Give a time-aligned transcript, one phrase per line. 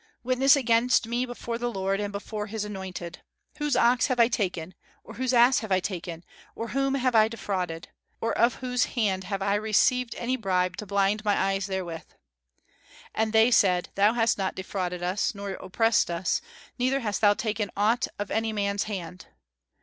[0.23, 3.19] Witness against me before the Lord, and before his anointed.
[3.59, 7.27] Whose ox have I taken, or whose ass have I taken, or whom have I
[7.27, 7.89] defrauded?
[8.19, 12.05] Or of whose hand have I received any bribe to blind my eyes therewith?
[13.13, 16.41] And they said, Thou hast not defrauded us, nor oppressed us;
[16.79, 19.27] neither hast thou taken aught of any man's hand."